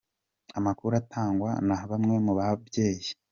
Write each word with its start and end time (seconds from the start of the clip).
Amakuru 0.57 0.93
atangwa 1.01 1.49
na 1.67 1.77
bamwe 1.89 2.15
mu 2.25 2.33
babyeyi. 2.39 3.09